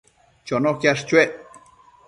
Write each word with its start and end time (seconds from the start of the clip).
Chono 0.47 0.71
quiash 0.79 1.03
chuec 1.07 1.31